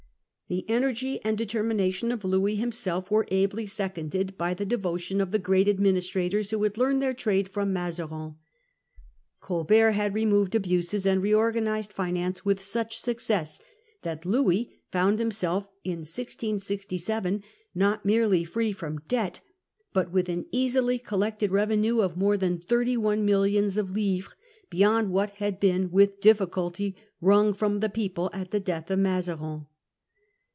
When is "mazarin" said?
7.71-8.35, 28.99-29.67